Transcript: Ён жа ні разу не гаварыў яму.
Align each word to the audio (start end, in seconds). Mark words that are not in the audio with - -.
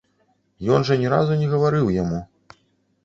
Ён 0.77 0.87
жа 0.89 0.97
ні 1.03 1.11
разу 1.15 1.37
не 1.43 1.49
гаварыў 1.53 1.93
яму. 2.01 2.25